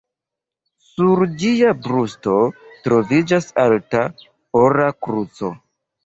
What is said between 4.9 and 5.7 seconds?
kruco.